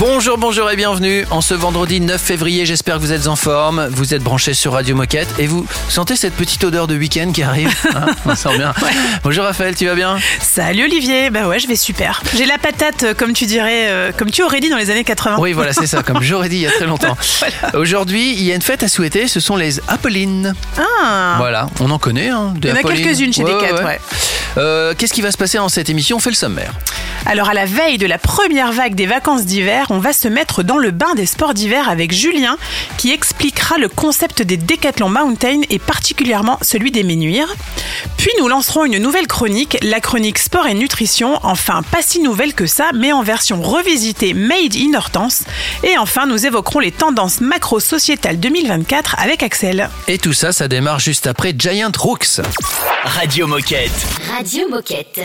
[0.00, 2.64] Bonjour, bonjour et bienvenue en ce vendredi 9 février.
[2.64, 3.86] J'espère que vous êtes en forme.
[3.90, 7.42] Vous êtes branchés sur Radio Moquette et vous sentez cette petite odeur de week-end qui
[7.42, 7.68] arrive.
[7.94, 8.72] Hein On sent bien.
[9.22, 10.16] Bonjour Raphaël, tu vas bien?
[10.40, 12.22] Salut Olivier, bah ouais, je vais super.
[12.34, 15.04] J'ai la patate, euh, comme tu dirais, euh, comme tu aurais dit dans les années
[15.04, 15.36] 80.
[15.38, 17.16] Oui, voilà, c'est ça, comme j'aurais dit il y a très longtemps.
[17.74, 20.54] Aujourd'hui, il y a une fête à souhaiter, ce sont les Apollines.
[20.78, 22.30] Ah, Voilà, on en connaît.
[22.30, 24.00] Hein, des Il y en a quelques-unes chez ouais.
[24.56, 26.16] Euh, Qu'est-ce qui va se passer dans cette émission?
[26.16, 26.72] On fait le sommaire.
[27.26, 30.62] Alors à la veille de la première vague des vacances d'hiver, on va se mettre
[30.62, 32.56] dans le bain des sports d'hiver avec Julien
[32.96, 37.54] qui expliquera le concept des décathlons mountain et particulièrement celui des ménuires.
[38.16, 42.54] Puis nous lancerons une nouvelle chronique, la chronique sport et nutrition, enfin pas si nouvelle
[42.54, 45.44] que ça, mais en version revisitée Made in Hortense.
[45.82, 49.90] Et enfin nous évoquerons les tendances macro-sociétales 2024 avec Axel.
[50.08, 52.40] Et tout ça, ça démarre juste après Giant Rooks.
[53.04, 53.90] Radio Moquette.
[54.36, 55.20] Radio Moquette.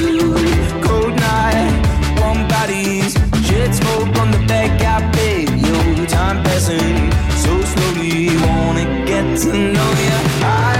[0.00, 0.34] you.
[0.82, 1.82] Cold night,
[2.16, 4.80] bomb bodies, shit smoke on the back
[10.44, 10.71] I'm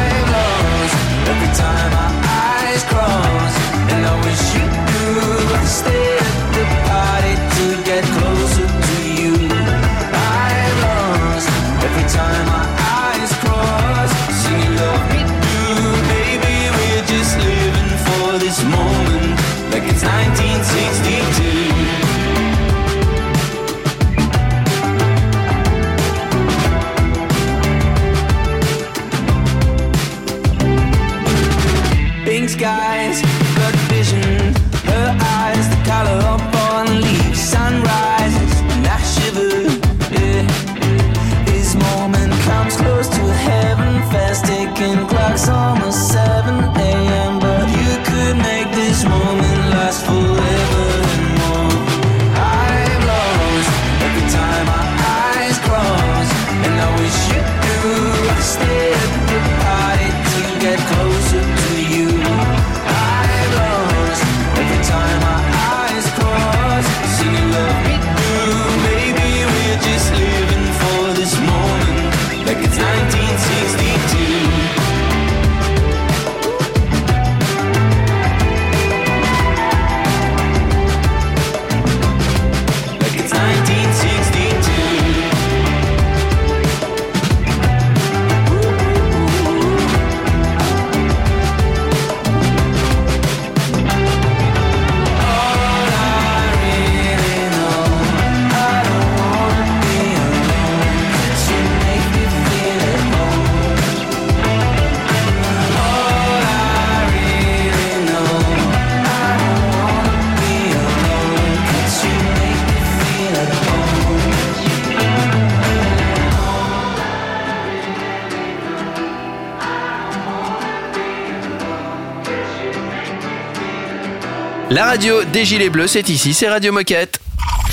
[124.72, 127.20] La radio des Gilets Bleus, c'est ici, c'est Radio Moquette.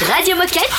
[0.02, 0.70] Radio Moquette.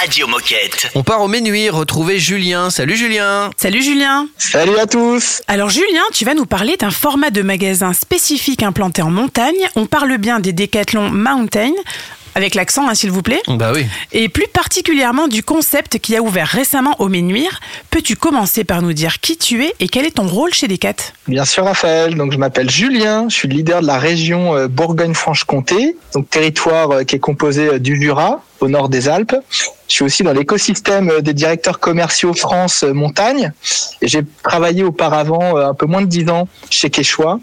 [0.00, 0.90] Radio Moquette.
[0.94, 2.70] On part au Ménuire retrouver Julien.
[2.70, 7.28] Salut Julien Salut Julien Salut à tous Alors Julien, tu vas nous parler d'un format
[7.28, 9.68] de magasin spécifique implanté en montagne.
[9.76, 11.72] On parle bien des décathlons Mountain,
[12.34, 13.86] avec l'accent hein, s'il vous plaît, Bah oui.
[14.12, 17.60] et plus particulièrement du concept qui a ouvert récemment au Ménuire.
[17.90, 20.94] Peux-tu commencer par nous dire qui tu es et quel est ton rôle chez Decat?
[21.28, 24.68] Bien sûr Raphaël, donc je m'appelle Julien, je suis le leader de la région euh,
[24.68, 29.36] Bourgogne-Franche-Comté, donc territoire euh, qui est composé euh, du Jura au nord des Alpes.
[29.88, 33.52] Je suis aussi dans l'écosystème euh, des directeurs commerciaux France Montagne
[34.00, 37.38] et j'ai travaillé auparavant euh, un peu moins de 10 ans chez Quechua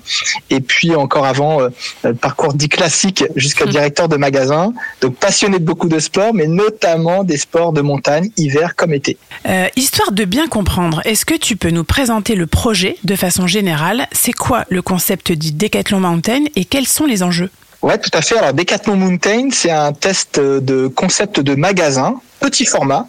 [0.50, 1.70] et puis encore avant euh,
[2.06, 4.74] euh, parcours dit classique jusqu'à directeur de magasin.
[5.02, 9.18] Donc passionné de beaucoup de sports mais notamment des sports de montagne hiver comme été.
[9.48, 13.48] Euh, Histoire de bien comprendre, est-ce que tu peux nous présenter le projet de façon
[13.48, 14.08] générale?
[14.12, 17.50] C'est quoi le concept dit Decathlon Mountain et quels sont les enjeux?
[17.82, 18.38] Ouais, tout à fait.
[18.38, 23.08] Alors, Decathlon Mountain, c'est un test de concept de magasin, petit format,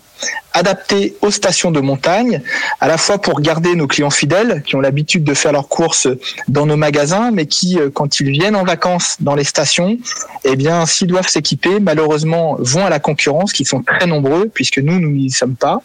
[0.53, 2.43] adapté aux stations de montagne,
[2.81, 6.09] à la fois pour garder nos clients fidèles qui ont l'habitude de faire leurs courses
[6.49, 9.99] dans nos magasins, mais qui, euh, quand ils viennent en vacances dans les stations,
[10.45, 14.79] eh bien, s'ils doivent s'équiper, malheureusement, vont à la concurrence, qui sont très nombreux, puisque
[14.79, 15.81] nous, nous n'y sommes pas.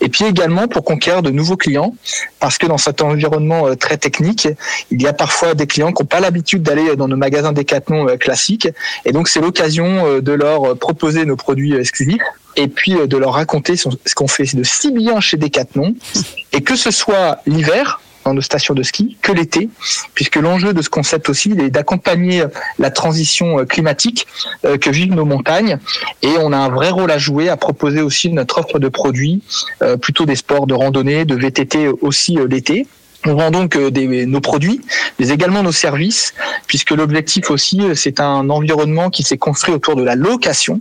[0.00, 1.94] Et puis également pour conquérir de nouveaux clients,
[2.40, 4.48] parce que dans cet environnement euh, très technique,
[4.90, 8.08] il y a parfois des clients qui n'ont pas l'habitude d'aller dans nos magasins Decathlon
[8.08, 8.68] euh, classiques,
[9.04, 12.20] et donc c'est l'occasion de leur proposer nos produits exclusifs
[12.56, 15.94] et puis de leur raconter ce qu'on fait de si bien chez Decathlon,
[16.52, 19.68] et que ce soit l'hiver, dans nos stations de ski que l'été,
[20.14, 22.44] puisque l'enjeu de ce concept aussi est d'accompagner
[22.78, 24.26] la transition climatique
[24.64, 25.78] euh, que vivent nos montagnes.
[26.22, 29.42] Et on a un vrai rôle à jouer, à proposer aussi notre offre de produits,
[29.82, 32.86] euh, plutôt des sports de randonnée, de VTT aussi euh, l'été.
[33.26, 34.80] On vend donc des, nos produits,
[35.18, 36.32] mais également nos services,
[36.66, 40.80] puisque l'objectif aussi, c'est un environnement qui s'est construit autour de la location.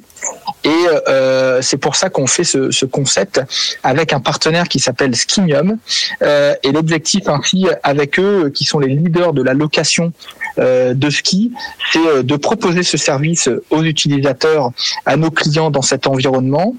[0.64, 0.70] Et
[1.08, 3.42] euh, c'est pour ça qu'on fait ce, ce, concept
[3.84, 5.78] avec un partenaire qui s'appelle Skimium.
[6.22, 10.12] Euh, et l'objectif ainsi avec eux, qui sont les leaders de la location
[10.58, 11.54] euh, de ski,
[11.92, 14.72] c'est de proposer ce service aux utilisateurs,
[15.06, 16.76] à nos clients dans cet environnement.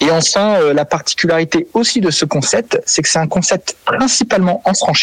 [0.00, 4.74] Et enfin, la particularité aussi de ce concept, c'est que c'est un concept principalement en
[4.74, 4.99] franchise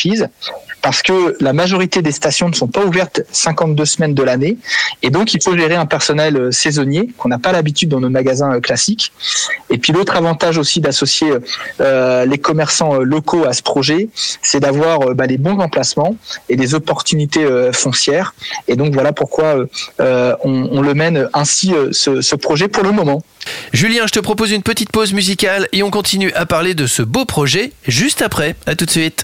[0.81, 4.57] parce que la majorité des stations ne sont pas ouvertes 52 semaines de l'année
[5.01, 8.59] et donc il faut gérer un personnel saisonnier qu'on n'a pas l'habitude dans nos magasins
[8.61, 9.11] classiques.
[9.69, 11.27] Et puis l'autre avantage aussi d'associer
[11.81, 14.09] euh, les commerçants locaux à ce projet,
[14.41, 16.15] c'est d'avoir euh, bah, les bons emplacements
[16.49, 18.33] et des opportunités euh, foncières.
[18.67, 19.55] Et donc voilà pourquoi
[19.99, 23.21] on, le mène ainsi ce projet pour le moment.
[23.73, 27.01] Julien, je te propose une petite pause musicale et on continue à parler de ce
[27.01, 28.55] beau projet juste après.
[28.65, 29.23] À tout de suite.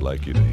[0.00, 0.49] Like you to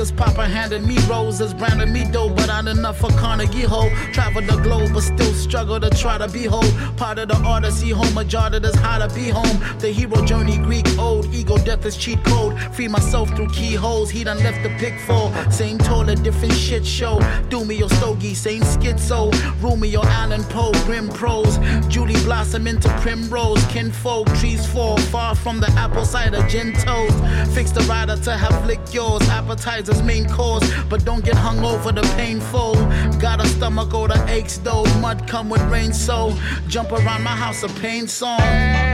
[0.00, 3.90] on my cause handed me roses, branded me dope, but I enough for Carnegie Hole.
[4.12, 6.70] Travel the globe, but still struggle to try to be whole.
[6.96, 9.58] Part of the odyssey, home majority is how to be home.
[9.78, 12.58] The hero journey, Greek old, ego death is cheat code.
[12.74, 15.32] Free myself through keyholes, he done left the pick for.
[15.50, 17.20] Same toilet, different shit show.
[17.48, 19.32] Do me your stogie, same schizo.
[19.62, 21.58] Rumi or Allen Poe, grim prose.
[21.88, 23.64] Julie blossom into primrose.
[23.66, 27.16] Kinfolk, trees fall far from the apple cider gin toast.
[27.54, 29.22] Fix the rider to have lick yours.
[29.28, 32.74] Appetizers main course, but don't get hung over the painful.
[33.18, 34.84] Got a stomach or the aches though.
[35.00, 36.34] Mud come with rain, so
[36.68, 38.87] jump around my house a pain song.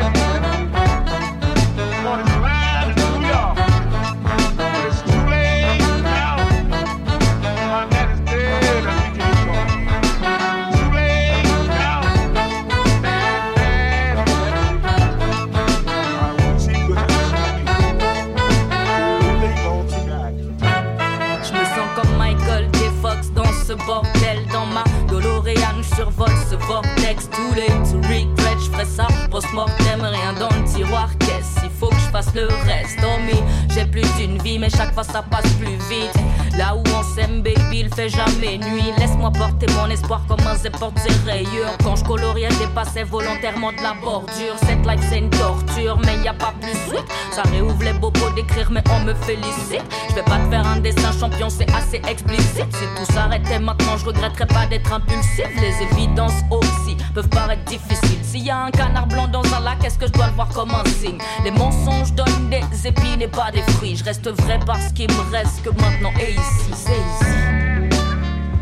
[30.49, 31.65] Dans le tiroir, qu'est-ce?
[31.65, 32.99] Il faut que je fasse le reste.
[33.03, 33.43] Oh mais
[33.75, 36.15] j'ai plus d'une vie, mais chaque fois ça passe plus vite.
[36.57, 38.93] Là où on s'aime, baby, il fait jamais nuit.
[38.99, 41.77] Laisse-moi porter mon espoir comme un porte ses rayures.
[41.83, 44.57] Quand je coloriais, dépassais volontairement de la bordure.
[44.67, 47.05] Cette life, c'est une torture, mais y a pas plus sweet.
[47.33, 49.85] Ça réouvre les bobos d'écrire, mais on me félicite.
[50.11, 52.69] Je vais pas te faire un dessin champion, c'est assez explicite.
[52.71, 55.49] Si tout s'arrêtait maintenant, je regretterais pas d'être impulsif.
[55.61, 58.24] Les évidences aussi peuvent paraître difficiles.
[58.35, 60.49] S'il y a un canard blanc dans un lac, est-ce que je dois le voir
[60.49, 63.95] comme un signe Les mensonges donnent des épines et pas des fruits.
[63.95, 67.97] Je reste vrai parce qu'il me reste que maintenant et ici, c'est ici.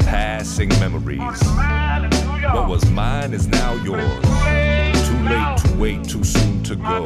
[0.04, 1.20] Passing memories.
[2.52, 4.04] What was mine is now yours.
[5.08, 7.04] Too late to wait, too soon to go.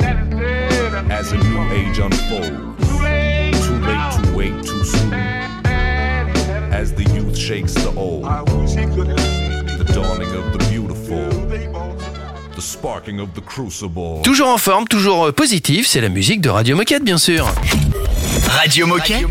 [1.08, 2.84] As a new age unfolds.
[2.88, 5.12] Too late to wait, too soon.
[6.72, 8.24] As the youth shakes the old.
[8.24, 11.35] The dawning of the beautiful.
[14.22, 17.46] Toujours en forme, toujours euh, positif, c'est la musique de Radio Moquette, bien sûr.
[18.48, 19.26] Radio Moquette.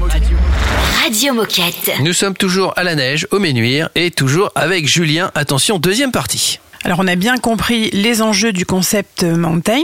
[1.03, 1.91] Radio Moquette.
[2.01, 5.31] Nous sommes toujours à la neige, au Ménuire, et toujours avec Julien.
[5.33, 6.59] Attention, deuxième partie.
[6.83, 9.81] Alors on a bien compris les enjeux du concept Mountain.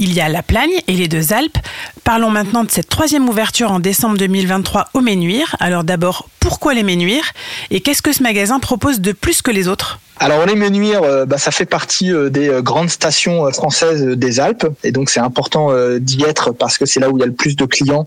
[0.00, 1.58] Il y a la Plagne et les deux Alpes.
[2.02, 5.54] Parlons maintenant de cette troisième ouverture en décembre 2023 au Ménuire.
[5.60, 7.32] Alors d'abord, pourquoi les Ménuires
[7.70, 10.00] Et qu'est-ce que ce magasin propose de plus que les autres?
[10.22, 14.38] Alors les Menuires, euh, bah, ça fait partie euh, des euh, grandes stations françaises des
[14.38, 17.26] Alpes, et donc c'est important d'y être parce que c'est là où il y a
[17.26, 18.06] le plus de clients,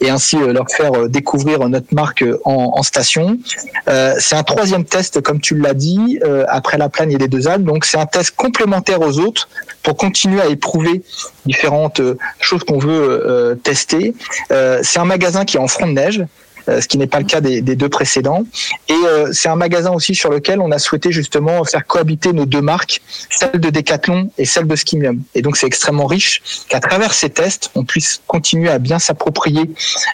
[0.00, 3.38] et ainsi leur faire découvrir notre marque en, station.
[3.86, 7.64] C'est un troisième test, comme tu l'as dit, après la Plagne et les deux Alpes,
[7.64, 9.48] donc c'est un test complémentaire aux autres
[9.82, 11.02] pour continuer à éprouver
[11.46, 12.00] différentes
[12.40, 14.14] choses qu'on veut tester.
[14.50, 16.24] C'est un magasin qui est en front de neige,
[16.68, 18.44] ce qui n'est pas le cas des, des deux précédents.
[18.88, 22.46] Et euh, c'est un magasin aussi sur lequel on a souhaité justement faire cohabiter nos
[22.46, 25.22] deux marques, celle de Decathlon et celle de Skimium.
[25.34, 29.70] Et donc c'est extrêmement riche qu'à travers ces tests, on puisse continuer à bien s'approprier,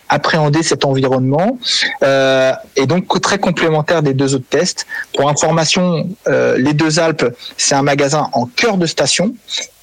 [0.09, 1.59] appréhender cet environnement.
[2.03, 4.87] Euh, et donc très complémentaire des deux autres tests.
[5.15, 9.35] Pour information, euh, les deux Alpes, c'est un magasin en cœur de station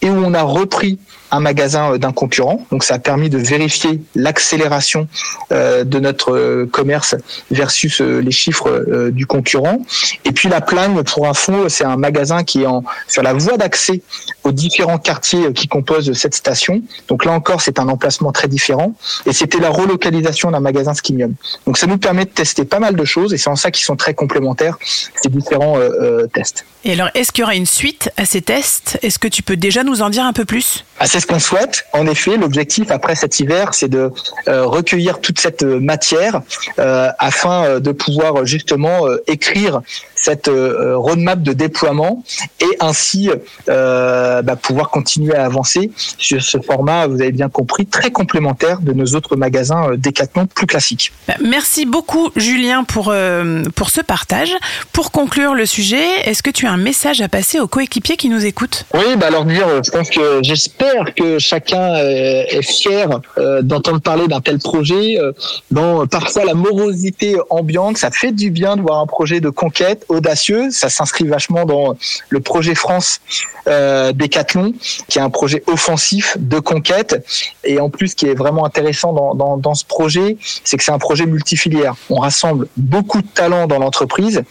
[0.02, 1.00] et où on a repris
[1.32, 2.66] un magasin euh, d'un concurrent.
[2.72, 5.08] Donc ça a permis de vérifier l'accélération
[5.52, 7.16] euh, de notre euh, commerce
[7.52, 9.82] versus les chiffres du concurrent.
[10.26, 13.58] Et puis la Plagne, pour info, c'est un magasin qui est en, sur la voie
[13.58, 14.02] d'accès
[14.44, 16.82] aux différents quartiers qui composent cette station.
[17.08, 18.94] Donc là encore, c'est un emplacement très différent.
[19.26, 21.34] Et c'était la relocalisation d'un magasin Skimium.
[21.66, 23.86] Donc ça nous permet de tester pas mal de choses et c'est en ça qu'ils
[23.86, 24.78] sont très complémentaires,
[25.22, 26.66] ces différents euh, tests.
[26.86, 28.98] Et alors, est-ce qu'il y aura une suite à ces tests?
[29.02, 30.86] Est-ce que tu peux déjà nous en dire un peu plus?
[31.00, 31.86] Ah, c'est ce qu'on souhaite.
[31.92, 34.12] En effet, l'objectif après cet hiver, c'est de
[34.48, 36.42] euh, recueillir toute cette euh, matière
[36.80, 39.82] euh, afin de pouvoir justement euh, écrire
[40.16, 42.24] cette euh, roadmap de déploiement
[42.62, 43.30] et ainsi
[43.70, 48.80] euh, bah, pouvoir continuer à avancer sur ce format, vous avez bien compris, très complémentaire
[48.80, 51.12] de nos autres magasins euh, Decathlon plus classiques.
[51.28, 54.54] Bah, Merci beaucoup Julien pour, euh, pour ce partage.
[54.94, 58.30] Pour conclure le sujet, est-ce que tu as un message à passer aux coéquipiers qui
[58.30, 58.86] nous écoutent?
[58.94, 63.08] Oui, bah alors dire, euh, je pense que j'espère j'espère que chacun euh, est fier
[63.38, 65.18] euh, d'entendre parler d'un tel projet.
[65.20, 65.32] euh,
[65.72, 70.06] dans parfois la morosité ambiante, ça fait du bien de voir un projet de conquête
[70.10, 70.72] audacieux.
[70.72, 71.96] Ça s'inscrit vachement dans
[72.30, 73.22] le projet France
[73.68, 74.74] euh, Décathlon,
[75.08, 77.26] qui est un projet offensif de conquête.
[77.64, 80.84] Et en plus, ce qui est vraiment intéressant dans, dans, dans ce projet, c'est que
[80.84, 81.96] c'est un projet multifilière.
[82.10, 84.44] On rassemble beaucoup de talents dans l'entreprise.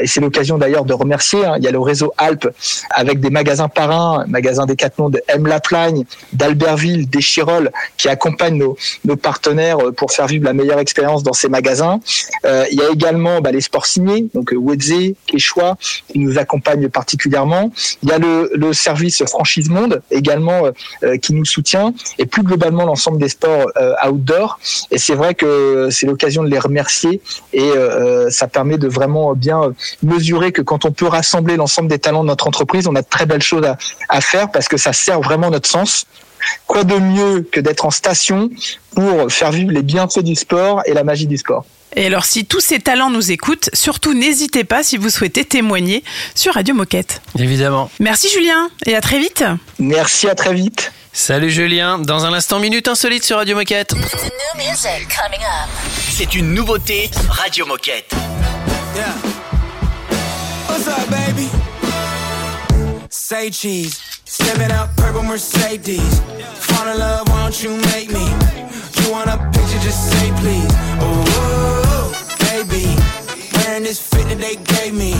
[0.00, 1.44] Et c'est l'occasion d'ailleurs de remercier.
[1.44, 1.54] hein.
[1.58, 2.48] Il y a le réseau Alpes
[2.90, 5.46] avec des magasins parrains, magasins Décathlon de M.
[5.46, 11.32] Laplagne, d'Albertville, d'Échirol, qui accompagnent nos, partenaires euh, pour faire vivre la meilleure expérience dans
[11.32, 12.00] ces magasins.
[12.44, 15.76] Euh, il y a également bah, les sports signés, donc euh, Wedze, Quechua,
[16.08, 17.72] qui nous accompagnent particulièrement.
[18.02, 20.64] Il y a le, service Franchise Monde également
[21.22, 24.58] qui nous soutient et plus globalement l'ensemble des sports euh, outdoor.
[24.90, 27.20] Et c'est vrai que c'est l'occasion de les remercier
[27.52, 27.70] et
[28.30, 29.72] ça permet de vraiment bien
[30.02, 33.06] mesurer que quand on peut rassembler l'ensemble des talents de notre entreprise, on a de
[33.08, 33.66] très belles choses
[34.08, 35.95] à faire parce que ça sert vraiment notre sens.
[36.66, 38.50] Quoi de mieux que d'être en station
[38.94, 41.64] pour faire vivre les bienfaits du sport et la magie du sport?
[41.94, 46.04] Et alors, si tous ces talents nous écoutent, surtout n'hésitez pas si vous souhaitez témoigner
[46.34, 47.22] sur Radio Moquette.
[47.38, 47.90] Évidemment.
[48.00, 49.44] Merci Julien et à très vite.
[49.78, 50.92] Merci, à très vite.
[51.12, 53.94] Salut Julien, dans un instant minute insolite sur Radio Moquette.
[56.10, 58.12] C'est une nouveauté Radio Moquette.
[58.94, 59.14] Yeah.
[60.68, 61.48] What's up, baby?
[63.08, 64.15] Say cheese.
[64.38, 66.20] Stepping out, purple Mercedes.
[66.66, 68.26] Fall in love, why don't you make me?
[69.00, 70.72] You want a picture, just say please.
[71.00, 72.84] Oh, baby.
[73.54, 75.14] Wearing this fit that they gave me.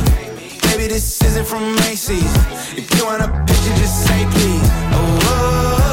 [0.68, 2.34] Baby, this isn't from Macy's.
[2.76, 4.68] If you want a picture, just say please.
[4.92, 5.85] Oh,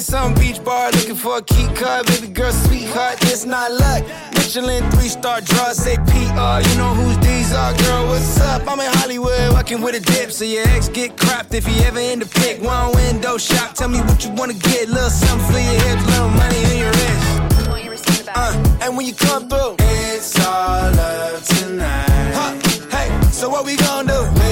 [0.00, 2.06] Some beach bar looking for a key card.
[2.06, 4.02] Baby girl, sweetheart, it's not luck.
[4.34, 6.66] Michelin three star draw, say PR.
[6.66, 8.08] You know who's these are, girl.
[8.08, 8.62] What's up?
[8.66, 10.32] I'm in Hollywood, walking with a dip.
[10.32, 12.62] So your ex get crapped if he ever in the pick.
[12.62, 14.88] One window shop, tell me what you wanna get.
[14.88, 18.28] Little something for your hips, little money in your wrist.
[18.34, 22.32] Uh, and when you come through, it's all love tonight.
[22.32, 22.56] Huh,
[22.90, 24.49] hey, so what we gonna do?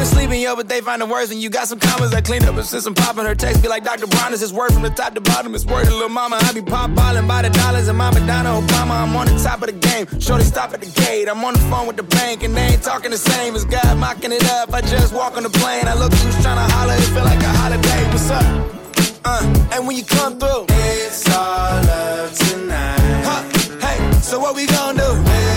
[0.00, 1.30] Was sleeping, yo, but they find the words.
[1.30, 3.68] And you got some commas that clean up and since I'm popping her text, be
[3.68, 4.06] like Dr.
[4.06, 5.54] Brown is his word from the top to bottom.
[5.54, 6.38] It's word to little mama.
[6.40, 9.02] I be pop ballin' by the dollars and my Madonna Obama.
[9.02, 10.06] I'm on the top of the game.
[10.18, 11.28] Shorty stop at the gate.
[11.28, 13.98] I'm on the phone with the bank and they ain't talking the same as God
[13.98, 14.72] mocking it up.
[14.72, 15.86] I just walk on the plane.
[15.86, 16.94] I look who's trying to holler.
[16.94, 18.02] It feel like a holiday.
[18.08, 18.76] What's up?
[19.22, 23.22] Uh, and when you come through, it's all love tonight.
[23.28, 23.42] Huh,
[23.86, 25.49] hey, so what we gon' do?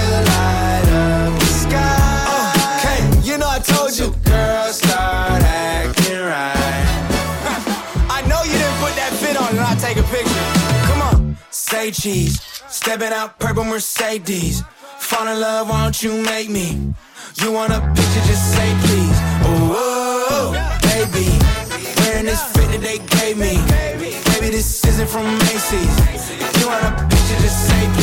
[11.74, 14.62] Say cheese, stepping out purple Mercedes.
[15.00, 16.94] Fall in love, why don't you make me?
[17.42, 19.18] You want a picture, just say please.
[19.44, 21.30] Oh, baby,
[21.98, 23.58] wearing this fit that they gave me.
[24.34, 25.96] Baby, this isn't from Macy's.
[26.60, 28.03] You want a picture, just say please.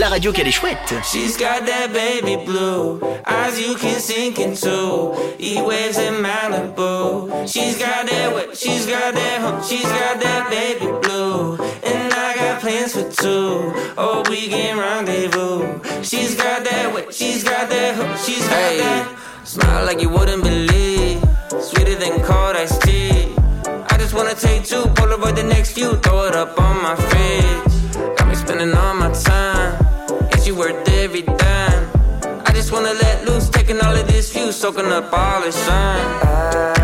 [0.00, 0.94] La radio qu'elle est chouette.
[1.04, 5.12] She's got that baby blue eyes you can sink into.
[5.38, 7.46] He waves in Malibu.
[7.46, 8.56] She's got that what?
[8.56, 9.62] She's got that hump.
[9.62, 11.56] She's got that baby blue.
[11.84, 13.72] And I got plans for two.
[13.98, 15.80] Oh, we can rendezvous.
[16.02, 17.12] She's got that what?
[17.14, 18.18] She's got that hump.
[18.24, 19.18] She's got Hey, that.
[19.44, 21.22] smile like you wouldn't believe.
[21.60, 23.34] Sweeter than cold iced tea.
[23.90, 27.29] I just wanna take two, Polaroid the next few, throw it up on my fridge.
[32.80, 36.00] Wanna let loose, taking all of this view, soaking up all the sun.
[36.76, 36.79] I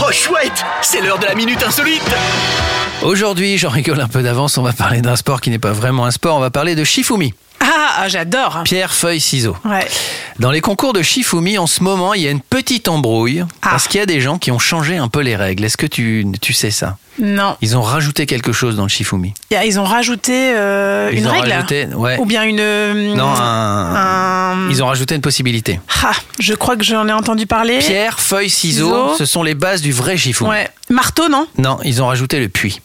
[0.00, 2.00] Oh chouette, c'est l'heure de la minute insolite.
[3.02, 6.06] Aujourd'hui, j'en rigole un peu d'avance, on va parler d'un sport qui n'est pas vraiment
[6.06, 7.34] un sport, on va parler de Shifumi.
[7.66, 8.60] Ah, ah, j'adore.
[8.64, 9.56] Pierre, feuille, ciseaux.
[9.64, 9.86] Ouais.
[10.38, 13.70] Dans les concours de Shifumi, en ce moment, il y a une petite embrouille Ah.
[13.70, 15.64] parce qu'il y a des gens qui ont changé un peu les règles.
[15.64, 16.96] Est-ce que tu, tu sais ça?
[17.18, 17.56] Non.
[17.62, 19.32] Ils ont rajouté quelque chose dans le Shifumi.
[19.64, 22.18] Ils ont rajouté euh, Ils une ont règle rajouté- ouais.
[22.18, 22.60] Ou bien une...
[22.60, 23.94] euh, Non, un-
[24.66, 25.80] un- Ils ont rajouté une possibilité.
[26.04, 27.78] Ah, je crois que j'en ai entendu parler.
[27.78, 29.14] Pierre, feuille, ciseaux, Ciseaux.
[29.18, 30.50] ce sont les bases du vrai Shifumi.
[30.50, 30.68] Ouais.
[30.90, 31.46] Marteau, non?
[31.56, 32.80] Non, ils ont rajouté le puits.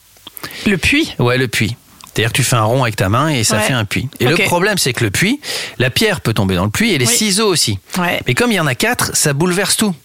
[0.65, 1.13] Le puits?
[1.19, 1.75] Ouais, le puits.
[2.13, 3.63] C'est-à-dire que tu fais un rond avec ta main et ça Ouais.
[3.63, 4.09] fait un puits.
[4.19, 5.39] Et le problème, c'est que le puits,
[5.79, 7.13] la pierre peut tomber dans le puits et les Oui.
[7.15, 7.79] ciseaux aussi.
[7.97, 8.19] Ouais.
[8.27, 9.95] Mais comme il y en a quatre, ça bouleverse tout.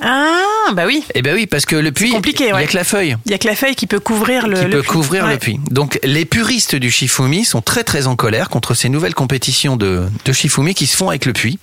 [0.00, 1.04] Ah, bah oui.
[1.14, 2.66] Eh ben oui, parce que le puits, compliqué, il y a ouais.
[2.66, 4.56] que la feuille Il y a que la feuille qui peut couvrir le.
[4.58, 4.90] qui le peut puits.
[4.90, 5.32] couvrir Ouais.
[5.34, 5.60] le puits.
[5.70, 10.08] Donc les puristes du Shifumi sont très très en colère contre ces nouvelles compétitions de,
[10.24, 11.58] de Shifumi qui se font avec le puits.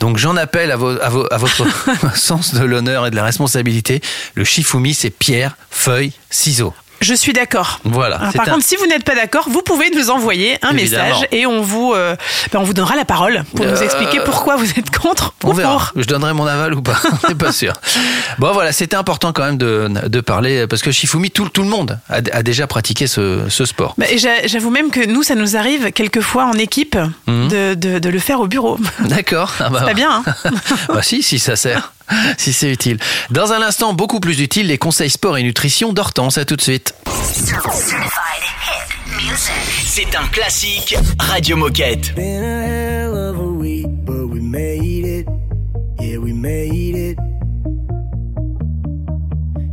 [0.00, 1.66] Donc j'en appelle à, vo- à, vo- à votre
[2.16, 4.00] sens de l'honneur et de la responsabilité.
[4.34, 6.74] Le Shifumi, c'est pierre, feuille, ciseaux.
[7.00, 7.80] Je suis d'accord.
[7.84, 8.16] Voilà.
[8.16, 10.70] Alors, c'est par un- contre, si vous n'êtes pas d'accord, vous pouvez nous envoyer un
[10.76, 11.04] Évidemment.
[11.20, 12.16] message et on vous, euh,
[12.52, 15.50] ben, on vous donnera la parole pour nous Euh, expliquer pourquoi vous êtes contre On
[15.50, 15.72] ou verra.
[15.72, 15.92] pour.
[15.96, 16.96] Je donnerai mon aval ou pas.
[17.24, 17.72] On n'est pas sûr.
[18.38, 21.68] Bon, voilà, c'était important quand même de, de parler parce que Shifumi, tout, tout le
[21.68, 23.94] monde a, a déjà pratiqué ce, ce sport.
[23.98, 27.48] Bah, j'a- J'avoue même que nous, ça nous arrive quelquefois en équipe Mhm.
[27.48, 28.78] de, de- de le faire au bureau.
[29.00, 29.52] D'accord.
[29.60, 30.50] Ah bah, C'est pas bien, hein
[30.88, 31.92] bah si, si ça sert.
[32.38, 32.98] Si c'est utile.
[33.30, 36.38] Dans un instant, beaucoup plus utile, les conseils sport et nutrition d'Hortense.
[36.38, 36.94] À tout de suite.
[39.84, 42.14] C'est un classique Radio Moquette.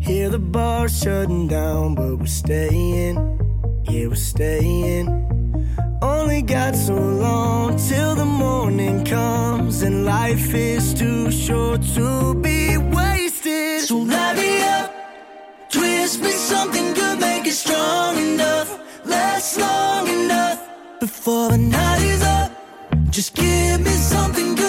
[0.06, 3.18] Hear the bar shutting down, but we're staying.
[3.90, 5.08] Yeah, we're staying.
[6.02, 12.78] Only got so long till the morning comes, and life is too short to be
[12.78, 13.82] wasted.
[13.82, 14.92] So light me up,
[15.70, 20.60] twist me something good, make it strong enough, last long enough
[21.00, 22.52] before the night is up.
[23.10, 24.65] Just give me something good,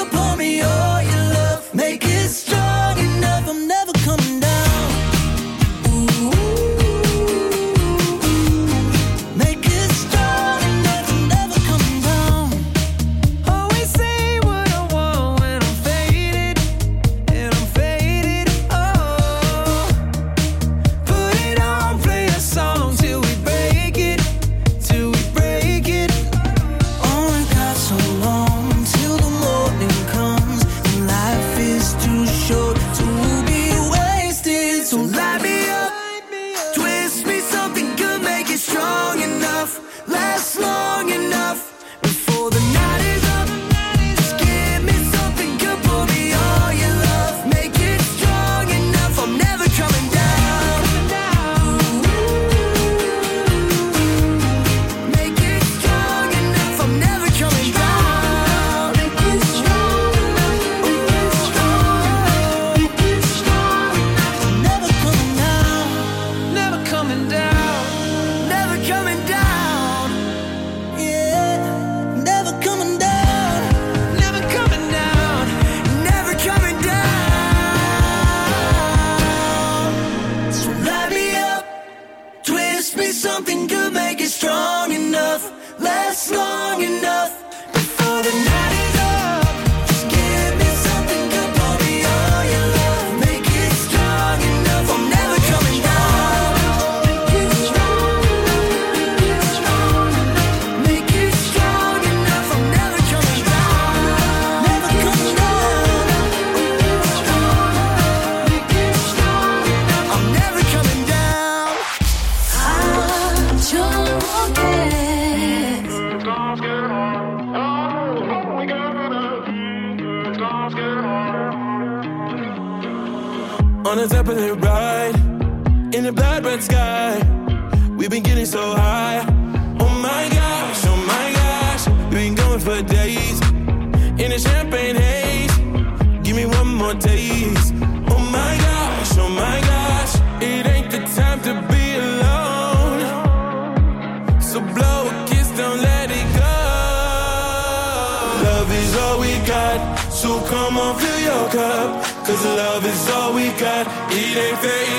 [154.37, 154.96] leefde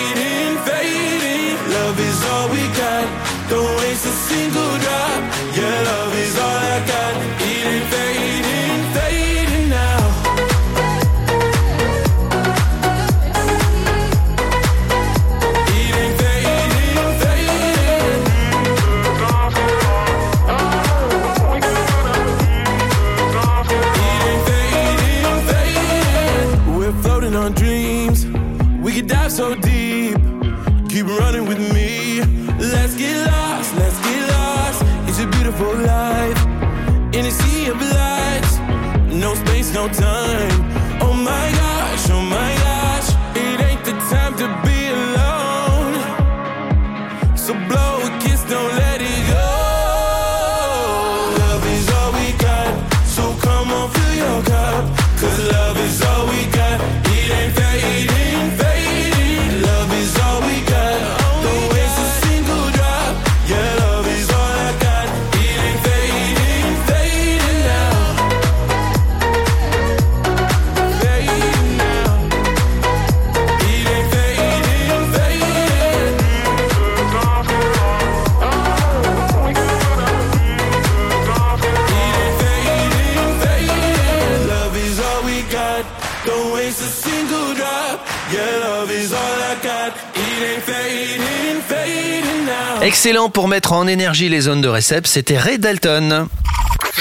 [93.07, 96.27] Excellent pour mettre en énergie les zones de réception, c'était Ray Dalton.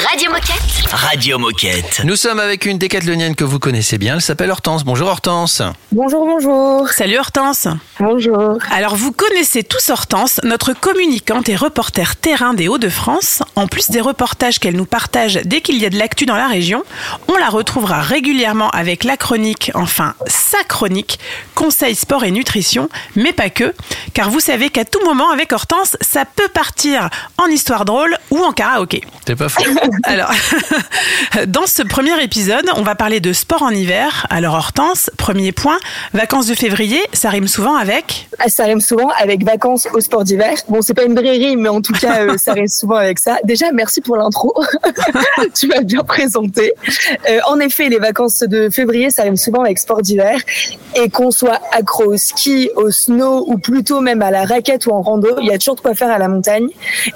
[0.04, 0.92] Radio Moquette.
[0.92, 2.02] Radio Moquette.
[2.04, 4.84] Nous sommes avec une décathlonienne que vous connaissez bien, elle s'appelle Hortense.
[4.84, 5.62] Bonjour Hortense.
[5.90, 6.86] Bonjour, bonjour.
[6.90, 7.66] Salut Hortense.
[7.98, 8.58] Bonjour.
[8.70, 13.42] Alors vous connaissez tous Hortense, notre communicante et reporter terrain des Hauts-de-France.
[13.54, 16.46] En plus des reportages qu'elle nous partage dès qu'il y a de l'actu dans la
[16.46, 16.84] région,
[17.28, 21.18] on la retrouvera régulièrement avec la chronique, enfin sa chronique,
[21.54, 23.74] conseil sport et nutrition, mais pas que,
[24.12, 28.40] car vous savez qu'à tout moment avec Hortense, ça peut partir en histoire drôle ou
[28.40, 29.00] en karaoké.
[29.26, 29.62] C'est pas faux.
[30.04, 30.30] Alors,
[31.46, 34.26] dans ce premier épisode, on va parler de sport en hiver.
[34.30, 35.78] Alors Hortense, premier point,
[36.12, 40.24] vacances de février, ça rime souvent avec Ah, Ça rime souvent avec vacances au sport
[40.24, 40.54] d'hiver.
[40.68, 43.18] Bon, c'est pas une vraie rime, mais en tout cas, euh, ça rime souvent avec
[43.18, 43.38] ça.
[43.44, 44.54] Déjà, merci pour l'intro.
[45.54, 46.72] tu m'as bien présenté.
[47.28, 50.38] Euh, en effet, les vacances de février, ça rime souvent avec sport d'hiver.
[50.94, 54.90] Et qu'on soit accro au ski, au snow, ou plutôt même à la raquette ou
[54.90, 56.68] en rando, il y a toujours de quoi faire à la montagne.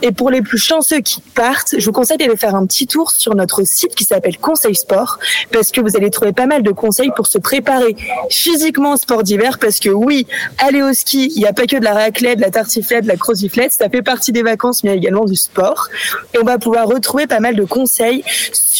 [0.02, 3.10] Et pour les plus chanceux qui partent, je vous conseille d'aller faire un petit tour
[3.10, 5.18] sur notre site qui s'appelle Conseil Sport,
[5.52, 7.96] parce que vous allez trouver pas mal de conseils pour se préparer
[8.30, 10.26] physiquement au sport d'hiver, parce que oui,
[10.58, 13.08] aller au ski, il n'y a pas que de la raclette, de la tartiflette, de
[13.08, 15.88] la croziflette, ça fait partie des vacances, mais il également du sport.
[16.34, 18.22] Et on va pouvoir retrouver pas mal de conseils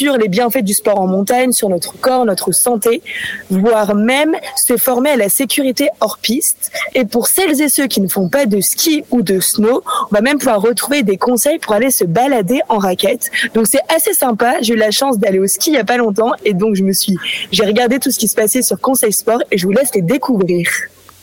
[0.00, 3.02] sur les bienfaits du sport en montagne, sur notre corps, notre santé,
[3.50, 6.72] voire même se former à la sécurité hors piste.
[6.94, 10.14] Et pour celles et ceux qui ne font pas de ski ou de snow, on
[10.14, 13.30] va même pouvoir retrouver des conseils pour aller se balader en raquette.
[13.52, 14.54] Donc c'est assez sympa.
[14.62, 16.82] J'ai eu la chance d'aller au ski il y a pas longtemps et donc je
[16.82, 17.18] me suis,
[17.52, 20.00] j'ai regardé tout ce qui se passait sur Conseil Sport et je vous laisse les
[20.00, 20.66] découvrir.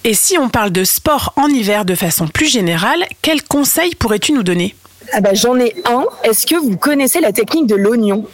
[0.04, 4.34] Et si on parle de sport en hiver de façon plus générale, quels conseils pourrais-tu
[4.34, 4.76] nous donner?
[5.14, 6.06] Ah bah j'en ai un.
[6.24, 8.26] Est-ce que vous connaissez la technique de l'oignon?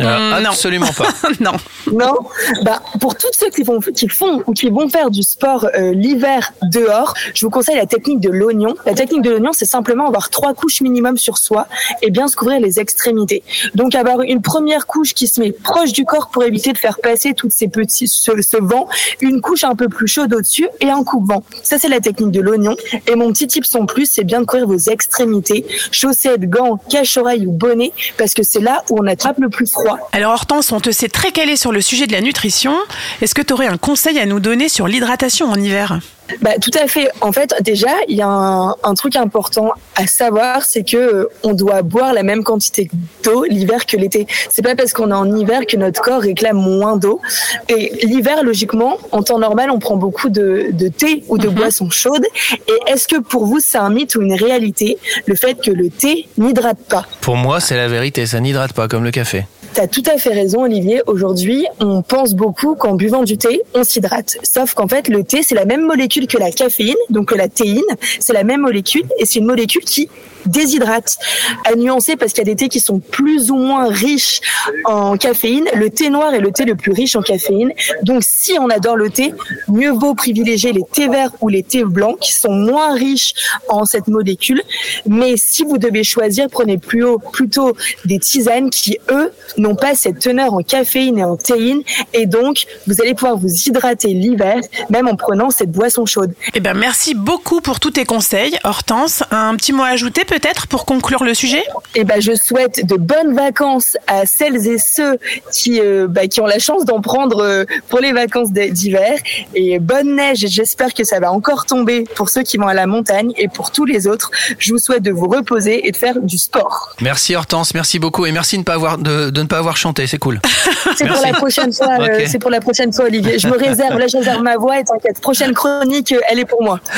[0.00, 1.08] Euh, absolument pas.
[1.40, 1.52] non.
[1.92, 2.14] Non.
[2.62, 5.92] Bah, pour tous ceux qui font, qui font ou qui vont faire du sport euh,
[5.92, 8.74] l'hiver dehors, je vous conseille la technique de l'oignon.
[8.86, 11.66] La technique de l'oignon, c'est simplement avoir trois couches minimum sur soi
[12.02, 13.42] et bien se couvrir les extrémités.
[13.74, 16.98] Donc avoir une première couche qui se met proche du corps pour éviter de faire
[17.00, 18.88] passer toutes ces petits ce, ce vent,
[19.20, 21.42] une couche un peu plus chaude au-dessus et un coupe-vent.
[21.62, 22.76] Ça c'est la technique de l'oignon.
[23.06, 27.46] Et mon petit tip en plus, c'est bien de couvrir vos extrémités, chaussettes, gants, cache-oreilles
[27.46, 29.81] ou bonnet, parce que c'est là où on attrape le plus froid.
[30.12, 32.76] Alors Hortense, on te sait très calé sur le sujet de la nutrition.
[33.20, 35.98] Est-ce que tu aurais un conseil à nous donner sur l'hydratation en hiver?
[36.40, 37.08] Bah, tout à fait.
[37.20, 41.28] En fait, déjà, il y a un, un truc important à savoir, c'est que euh,
[41.42, 42.90] on doit boire la même quantité
[43.22, 44.26] d'eau l'hiver que l'été.
[44.50, 47.20] C'est pas parce qu'on est en hiver que notre corps réclame moins d'eau.
[47.68, 51.90] Et l'hiver, logiquement, en temps normal, on prend beaucoup de, de thé ou de boissons
[51.90, 52.26] chaudes.
[52.68, 55.90] Et est-ce que pour vous, c'est un mythe ou une réalité, le fait que le
[55.90, 57.06] thé n'hydrate pas?
[57.20, 59.44] Pour moi, c'est la vérité, ça n'hydrate pas comme le café.
[59.74, 61.00] T'as tout à fait raison, Olivier.
[61.06, 64.36] Aujourd'hui, on pense beaucoup qu'en buvant du thé, on s'hydrate.
[64.42, 67.48] Sauf qu'en fait, le thé, c'est la même molécule que la caféine, donc que la
[67.48, 67.82] théine.
[68.20, 70.08] C'est la même molécule et c'est une molécule qui
[70.46, 71.16] déshydrate.
[71.64, 74.40] À nuancer parce qu'il y a des thés qui sont plus ou moins riches
[74.84, 75.66] en caféine.
[75.74, 77.72] Le thé noir est le thé le plus riche en caféine.
[78.02, 79.34] Donc, si on adore le thé,
[79.68, 83.34] mieux vaut privilégier les thés verts ou les thés blancs qui sont moins riches
[83.68, 84.62] en cette molécule.
[85.06, 89.94] Mais si vous devez choisir, prenez plus haut, plutôt des tisanes qui, eux, n'ont pas
[89.94, 91.82] cette teneur en caféine et en théine.
[92.12, 96.34] Et donc, vous allez pouvoir vous hydrater l'hiver, même en prenant cette boisson chaude.
[96.54, 98.56] Eh ben, merci beaucoup pour tous tes conseils.
[98.64, 101.62] Hortense, un petit mot à ajouter peut-être pour conclure le sujet
[101.94, 105.18] Eh ben, je souhaite de bonnes vacances à celles et ceux
[105.52, 109.12] qui, euh, bah, qui ont la chance d'en prendre euh, pour les vacances d'hiver.
[109.54, 110.46] Et bonne neige.
[110.48, 113.72] J'espère que ça va encore tomber pour ceux qui vont à la montagne et pour
[113.72, 114.30] tous les autres.
[114.58, 116.94] Je vous souhaite de vous reposer et de faire du sport.
[117.02, 119.76] Merci Hortense, merci beaucoup et merci de, ne pas avoir, de, de ne pas avoir
[119.76, 120.40] chanté, c'est cool.
[120.96, 121.98] C'est pour la prochaine fois.
[122.00, 122.24] euh.
[122.26, 123.38] C'est pour la prochaine fois, Olivier.
[123.38, 123.98] Je me réserve.
[123.98, 125.20] Là, je réserve ma voix et t'inquiète.
[125.20, 126.80] Prochaine chronique, elle est pour moi.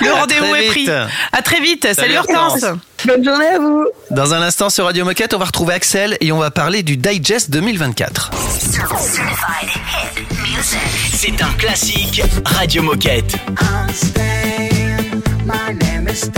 [0.00, 0.88] Le rendez-vous est pris.
[1.32, 1.86] À très vite.
[1.94, 2.64] Salut, Salut, Hortense.
[3.04, 3.84] Bonne journée à vous.
[4.12, 6.96] Dans un instant sur Radio Moquette, on va retrouver Axel et on va parler du
[6.96, 8.30] Digest 2024.
[11.12, 13.34] C'est un classique Radio Moquette.
[13.60, 14.22] I'm Stan.
[15.44, 16.30] My name is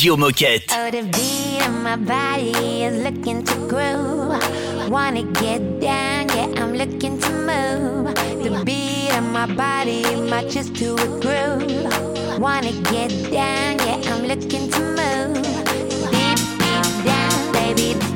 [0.00, 0.64] Radio Moquette.
[0.72, 4.88] Oh, the beat of my body is looking to groove.
[4.88, 8.14] Wanna get down, yeah, I'm looking to move.
[8.14, 12.40] The beat of my body matches to a groove.
[12.40, 15.44] Wanna get down, yeah, I'm looking to move.
[16.10, 18.09] Deep, deep down, baby.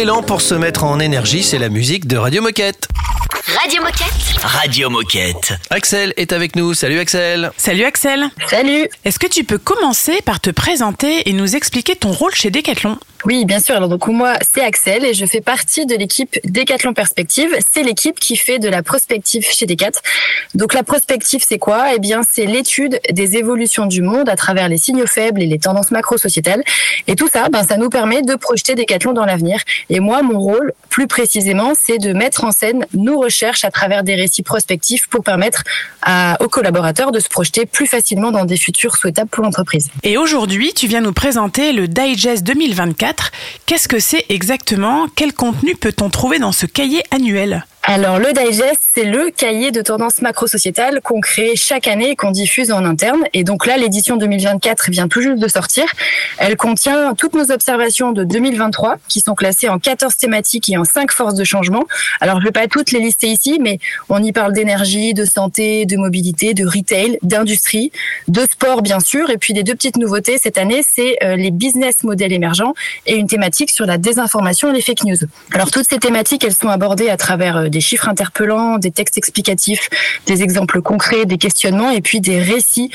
[0.00, 2.88] Excellent pour se mettre en énergie, c'est la musique de Radio Moquette.
[3.60, 4.29] Radio Moquette.
[4.42, 5.52] Radio Moquette.
[5.68, 6.72] Axel est avec nous.
[6.72, 7.50] Salut Axel.
[7.58, 8.30] Salut Axel.
[8.48, 8.88] Salut.
[9.04, 12.98] Est-ce que tu peux commencer par te présenter et nous expliquer ton rôle chez Decathlon?
[13.26, 13.76] Oui, bien sûr.
[13.76, 17.54] Alors donc moi, c'est Axel et je fais partie de l'équipe Décathlon Perspective.
[17.70, 19.90] C'est l'équipe qui fait de la prospective chez Decat.
[20.54, 21.94] Donc la prospective, c'est quoi?
[21.94, 25.58] Eh bien, c'est l'étude des évolutions du monde à travers les signaux faibles et les
[25.58, 26.64] tendances macro-sociétales.
[27.08, 29.60] Et tout ça, ben, ça nous permet de projeter Décathlon dans l'avenir.
[29.90, 34.02] Et moi, mon rôle, plus précisément, c'est de mettre en scène nos recherches à travers
[34.02, 35.62] des récits prospectifs pour permettre
[36.40, 39.88] aux collaborateurs de se projeter plus facilement dans des futurs souhaitables pour l'entreprise.
[40.02, 43.32] Et aujourd'hui, tu viens nous présenter le Digest 2024.
[43.66, 45.06] Qu'est-ce que c'est exactement?
[45.14, 47.66] Quel contenu peut-on trouver dans ce cahier annuel?
[47.82, 52.30] Alors, le Digest, c'est le cahier de tendance macro-sociétale qu'on crée chaque année et qu'on
[52.30, 53.22] diffuse en interne.
[53.32, 55.86] Et donc là, l'édition 2024 vient tout juste de sortir.
[56.36, 60.84] Elle contient toutes nos observations de 2023 qui sont classées en 14 thématiques et en
[60.84, 61.84] 5 forces de changement.
[62.20, 63.78] Alors, je vais pas toutes les lister ici, mais
[64.10, 67.92] on y parle d'énergie, de santé, de mobilité, de retail, d'industrie,
[68.28, 69.30] de sport, bien sûr.
[69.30, 72.74] Et puis, les deux petites nouveautés cette année, c'est euh, les business modèles émergents
[73.06, 75.18] et une thématique sur la désinformation et les fake news.
[75.54, 79.16] Alors, toutes ces thématiques, elles sont abordées à travers euh, des chiffres interpellants, des textes
[79.18, 79.88] explicatifs,
[80.26, 82.90] des exemples concrets, des questionnements et puis des récits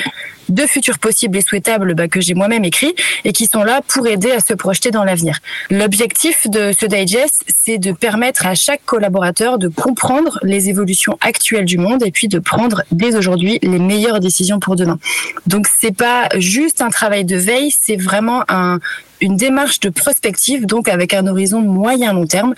[0.50, 4.08] de futurs possibles et souhaitables bah, que j'ai moi-même écrits et qui sont là pour
[4.08, 5.40] aider à se projeter dans l'avenir.
[5.70, 11.66] L'objectif de ce digest, c'est de permettre à chaque collaborateur de comprendre les évolutions actuelles
[11.66, 15.00] du monde et puis de prendre dès aujourd'hui les meilleures décisions pour demain.
[15.48, 18.80] Donc c'est pas juste un travail de veille, c'est vraiment un
[19.22, 22.54] une démarche de prospective, donc avec un horizon moyen long terme.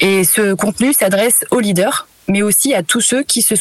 [0.00, 3.54] Et ce contenu s'adresse aux leaders, mais aussi à tous ceux qui se,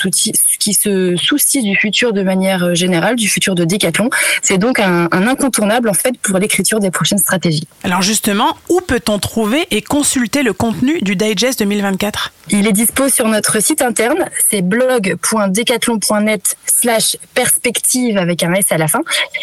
[0.57, 4.09] qui se soucient du futur de manière générale, du futur de Decathlon.
[4.41, 7.67] C'est donc un, un incontournable en fait pour l'écriture des prochaines stratégies.
[7.83, 13.09] Alors justement, où peut-on trouver et consulter le contenu du Digest 2024 Il est dispo
[13.09, 19.01] sur notre site interne, c'est blog.decathlon.net slash perspective avec un S à la fin.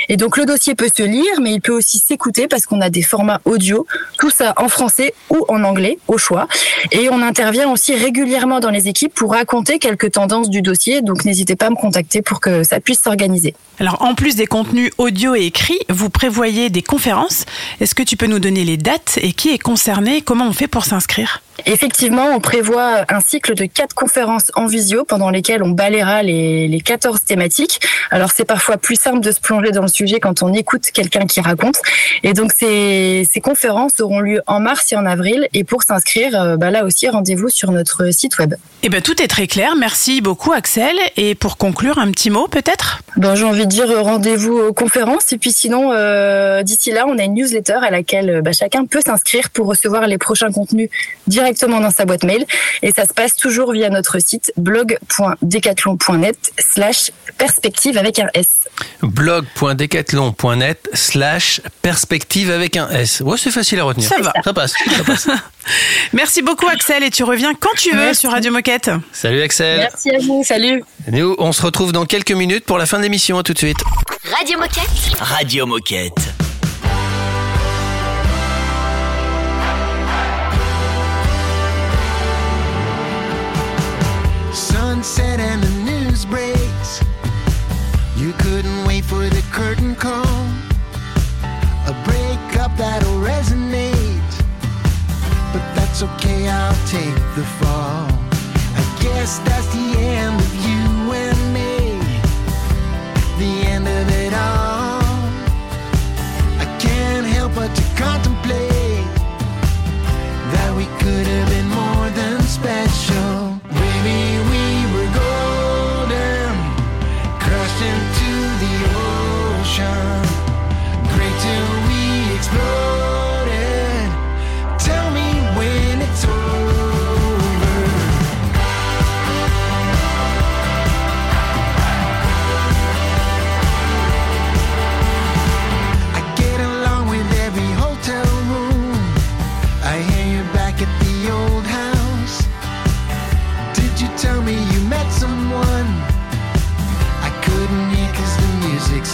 [0.08, 2.90] Et donc le dossier peut se lire, mais il peut aussi s'écouter parce qu'on a
[2.90, 3.86] des formats audio,
[4.18, 6.46] tout ça en français ou en anglais, au choix.
[6.90, 11.24] Et on intervient aussi régulièrement dans les équipes pour raconter quelques tendances du dossier, donc
[11.24, 13.54] n'hésitez pas à me contacter pour que ça puisse s'organiser.
[13.78, 17.44] Alors en plus des contenus audio et écrits, vous prévoyez des conférences.
[17.80, 20.22] Est-ce que tu peux nous donner les dates et qui est concerné?
[20.22, 21.42] Comment on fait pour s'inscrire?
[21.66, 26.66] Effectivement, on prévoit un cycle de quatre conférences en visio pendant lesquelles on balayera les,
[26.68, 27.80] les 14 thématiques.
[28.10, 31.26] Alors c'est parfois plus simple de se plonger dans le sujet quand on écoute quelqu'un
[31.26, 31.76] qui raconte.
[32.22, 35.48] Et donc ces, ces conférences auront lieu en mars et en avril.
[35.54, 38.54] Et pour s'inscrire, euh, bah là aussi, rendez-vous sur notre site web.
[38.82, 39.76] Eh ben tout est très clair.
[39.76, 40.96] Merci beaucoup Axel.
[41.16, 43.02] Et pour conclure, un petit mot peut-être?
[43.16, 45.32] Bon, j'ai envie de dire euh, rendez-vous aux conférences.
[45.32, 48.84] Et puis sinon, euh, d'ici là, on a une newsletter à laquelle euh, bah, chacun
[48.84, 50.88] peut s'inscrire pour recevoir les prochains contenus
[51.26, 52.44] directement dans sa boîte mail.
[52.82, 58.68] Et ça se passe toujours via notre site blog.decathlon.net slash perspective avec un S.
[59.02, 63.20] blog.decathlon.net slash perspective avec un S.
[63.20, 64.08] Ouais, c'est facile à retenir.
[64.08, 64.32] Ça va.
[64.44, 64.74] Ça passe.
[64.96, 65.28] Ça passe.
[66.12, 68.20] Merci beaucoup Axel et tu reviens quand tu veux Merci.
[68.22, 68.90] sur Radio Moquette.
[69.12, 69.78] Salut Axel.
[69.78, 70.42] Merci à vous.
[70.44, 70.82] Salut.
[71.10, 73.38] Nous, on se retrouve dans quelques minutes pour la fin de l'émission.
[73.38, 73.78] À tout de suite.
[74.30, 75.18] Radio Moquette.
[75.20, 76.51] Radio Moquette.
[85.02, 87.02] Sunset and the news breaks.
[88.16, 90.46] You couldn't wait for the curtain call.
[91.90, 94.32] A breakup that'll resonate.
[95.52, 97.42] But that's okay, I'll take the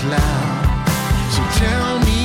[0.05, 0.89] loud.
[1.33, 2.18] So tell me.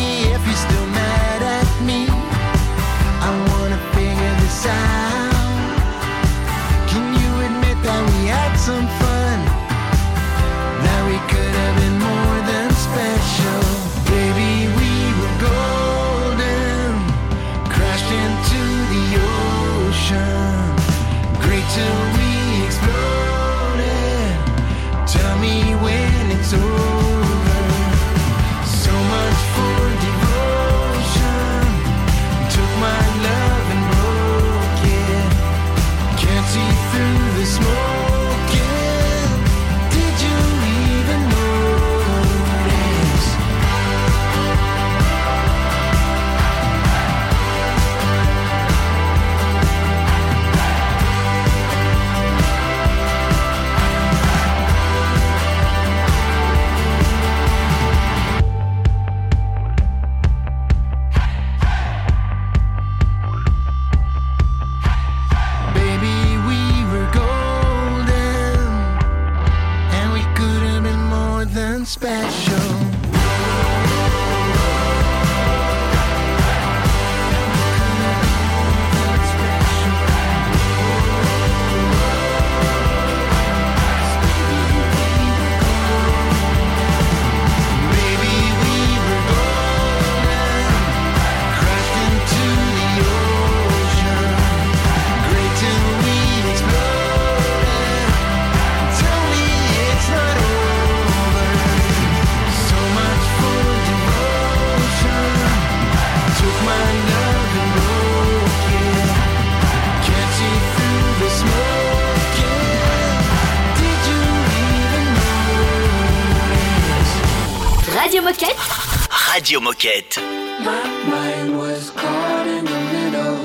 [119.33, 120.17] Radio Moquette.
[120.63, 123.41] My mind was caught in the middle,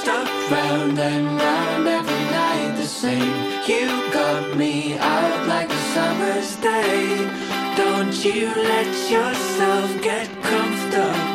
[0.00, 3.34] stuck round and round every night the same.
[3.66, 7.28] You got me out like a summer's day.
[7.76, 11.31] Don't you let yourself get comfortable.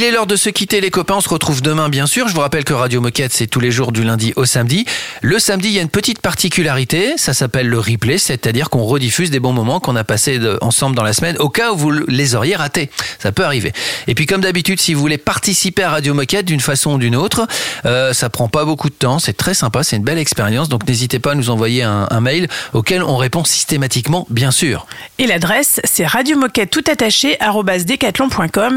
[0.00, 2.26] Il est l'heure de se quitter les copains, on se retrouve demain bien sûr.
[2.26, 4.86] Je vous rappelle que Radio Moquette c'est tous les jours du lundi au samedi.
[5.22, 9.30] Le samedi il y a une petite particularité, ça s'appelle le replay, c'est-à-dire qu'on rediffuse
[9.30, 12.34] des bons moments qu'on a passés ensemble dans la semaine au cas où vous les
[12.34, 12.88] auriez ratés.
[13.18, 13.72] Ça peut arriver.
[14.06, 17.16] Et puis comme d'habitude si vous voulez participer à Radio Moquette d'une façon ou d'une
[17.16, 17.46] autre,
[17.84, 20.70] euh, ça prend pas beaucoup de temps, c'est très sympa, c'est une belle expérience.
[20.70, 24.86] Donc n'hésitez pas à nous envoyer un, mail auquel on répond systématiquement bien sûr.
[25.18, 27.36] Et l'adresse, c'est radiomoquette tout attaché.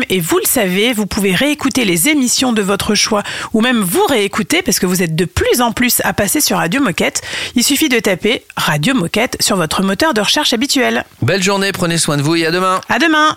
[0.09, 3.23] Et vous le savez, vous pouvez réécouter les émissions de votre choix
[3.53, 6.57] ou même vous réécouter parce que vous êtes de plus en plus à passer sur
[6.57, 7.21] Radio Moquette.
[7.55, 11.03] Il suffit de taper Radio Moquette sur votre moteur de recherche habituel.
[11.21, 12.81] Belle journée, prenez soin de vous et à demain.
[12.89, 13.35] À demain.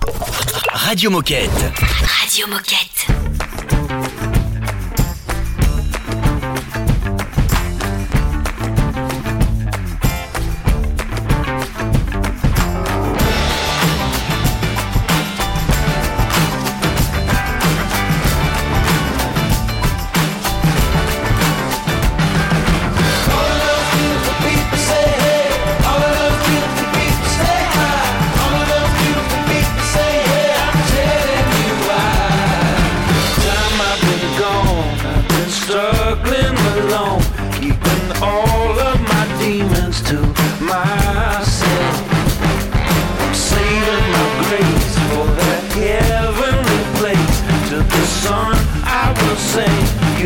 [0.73, 1.51] Radio Moquette.
[2.23, 3.46] Radio Moquette.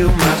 [0.01, 0.40] you must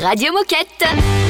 [0.00, 1.29] Radio Moquette.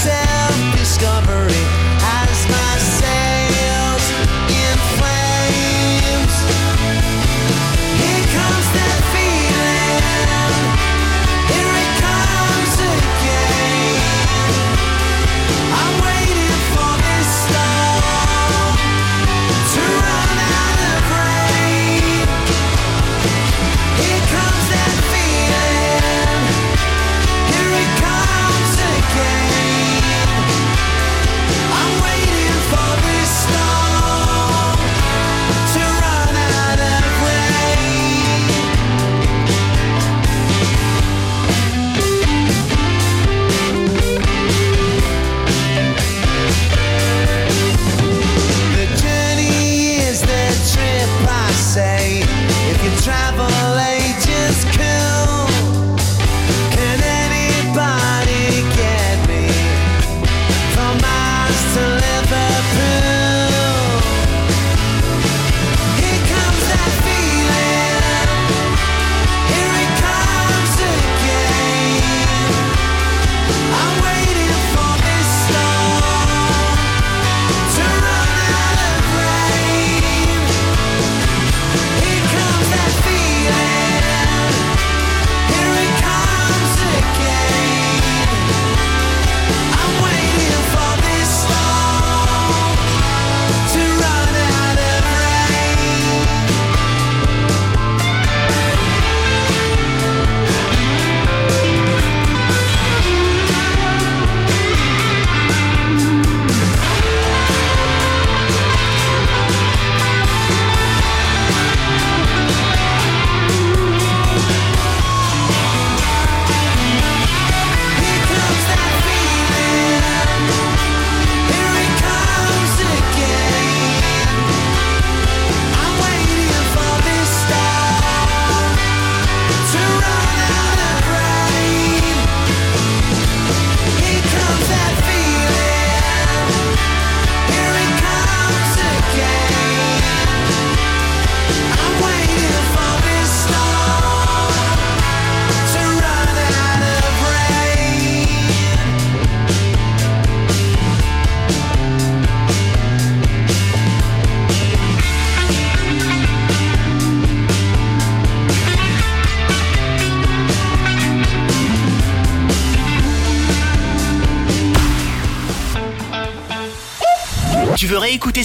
[0.00, 0.29] said